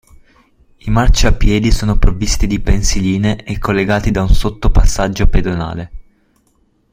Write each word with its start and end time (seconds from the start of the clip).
I 0.77 0.89
marciapiedi 0.89 1.69
sono 1.69 1.95
provvisti 1.99 2.47
di 2.47 2.59
pensiline 2.59 3.43
e 3.43 3.59
collegati 3.59 4.09
da 4.09 4.23
un 4.23 4.29
sottopassaggio 4.33 5.27
pedonale. 5.27 5.91